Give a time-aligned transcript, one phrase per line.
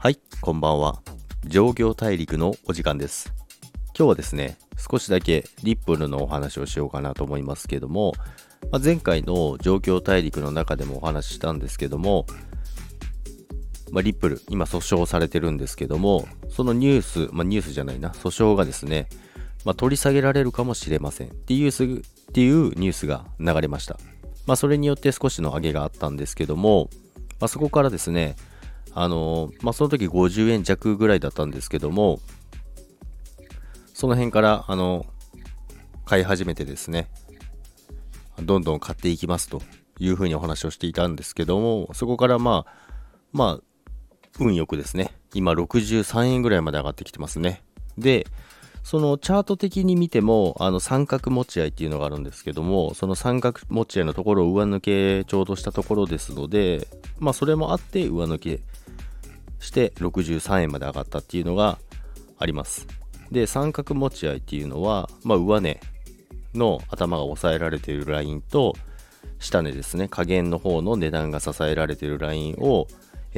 [0.00, 1.02] はい、こんばんは。
[1.44, 3.32] 上行大陸のお時間です。
[3.98, 8.12] 今日はですね、少しだけリップルのお話をしようかなと思いますけども、
[8.70, 12.26] まあ、前回の上行大陸の中でもお話ししたんですけども、
[13.90, 19.08] まあ、リップル、今訴訟されてるんですけども、そのニュース、まあ、ニュースじゃないな、訴訟がですね、
[19.64, 21.88] ま、取り下げられるかもしれませんっていうすっ
[22.32, 23.98] ていうニュースが流れました。
[24.46, 26.88] ま、それによって少しの上げがあったんですけども、
[27.40, 28.36] ま、そこからですね、
[28.94, 32.20] あのまあ、その時50円弱ぐらいだったんですけども、
[33.94, 35.06] その辺から、あの、
[36.04, 37.08] 買い始めてですね、
[38.40, 39.60] どんどん買っていきますと
[39.98, 42.72] いうふうにお話をしていたんですけども、そこからまあ、
[43.32, 44.00] まあ、
[44.38, 47.62] 運よくですね、今63円ぐらいまで上がってきてますね。
[47.98, 48.26] で、
[48.82, 56.86] そのチャート的に見ても、あの三角持ち合いっていうのがあるんですけども、その三角持ち合いのところを上抜けちょうどしたところですので、
[57.18, 58.60] まあそれもあって上抜け
[59.60, 61.78] して63円まで上がったっていうのが
[62.38, 62.86] あります。
[63.30, 65.80] で、三角持ち合いっていうのは、まあ上値
[66.54, 68.74] の頭が抑えられているラインと、
[69.38, 72.88] 下値ですね、下限の方の値段が支えられているラインを、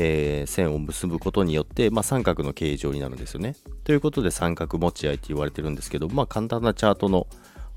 [0.02, 3.54] えー線を結ぶことによって、まあ、三角の形状になるんですよね。
[3.84, 7.26] ということで三角持ち合いって言われてるんですけど、まあ、簡単なチャートの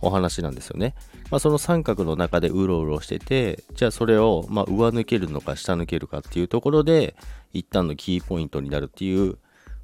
[0.01, 0.95] お話なんですよね。
[1.31, 7.15] まあ、その三角の中でうろうろしてて、じゃあそれをま上抜けるのか下抜けるかっていうところで、
[7.53, 9.37] 一旦のキーポイントになるっていう、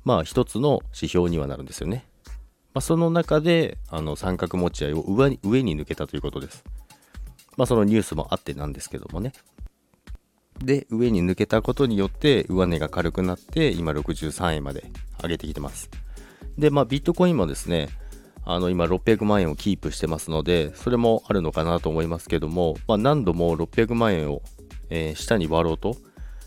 [0.05, 2.05] まあ一つの指標にはなるんですよね。
[2.73, 6.63] まあ、その中であの三角持ち合いを上に上に抜けたということです。
[7.57, 9.33] まあそのニュースもあってなんですけどもね。
[10.63, 14.85] で、上に抜けたことによって上値が軽くなって今63円まで
[15.21, 15.89] 上げてきてます。
[16.57, 17.89] で、まあビットコインもですね、
[18.45, 24.41] あの今600万円をキープしてますので、それもあるのかなと思いますけども、まあ、何度も600万円を、
[24.89, 25.97] えー下に割ろうと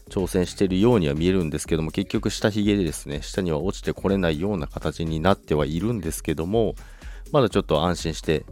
[0.08, 6.74] 挑戦しているようには見えるんですけども、結局下髭でですね、下には落ちてこれないような形になってはいるんですけども、
[7.30, 8.44] まだちょっと安心して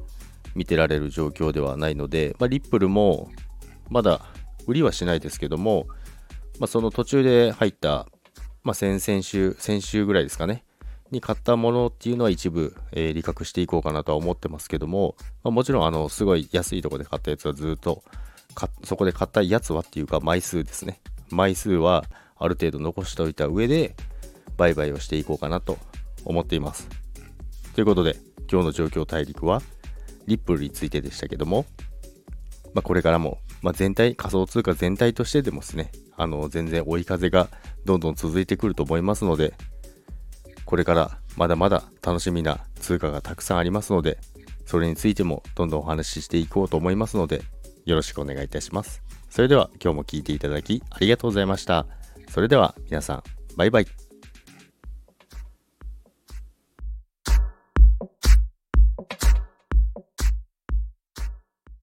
[0.54, 3.30] 見てられる状況ではないので、まあ、リップルも
[3.90, 4.22] まだ
[4.70, 5.86] 売りはしないですけども、
[6.60, 8.06] まあ、その途中で入った、
[8.62, 10.64] まあ、先々週、先週ぐらいですかね、
[11.10, 18.04] に買ったものっていうのは一部、えー利確していこうかなとは思ってますけども、まあ、もちろんあのすごい安いとこで買ったやつはずっと
[18.84, 21.00] そこで買ったやつはっていうか枚数ですね。
[21.30, 22.04] 枚数は
[22.38, 23.96] ある程度残しておいた上で
[24.56, 25.78] 売買をしていこうかなと
[26.24, 26.88] 思っています。
[27.74, 28.16] ということで
[28.50, 29.62] 今日の状況大陸は
[30.26, 31.66] リップルについてでしたけども、
[32.72, 37.48] まあ、これからも、まあ、全体仮想通貨全体としてでもですねあの全然追い風が
[37.84, 39.54] どんどん続いてくると思いますので
[40.70, 44.18] これからまだまだ楽しみな通貨がたくさんありますので、
[44.66, 47.42] それについてもどんどんお話ししていこうと思いますので、
[47.86, 49.02] よろしくお願いいたします。
[49.30, 51.86] それでは今日も聞いていただきありがとうございました。
[52.28, 53.22] それでは皆さん、
[53.56, 53.99] バイバイ。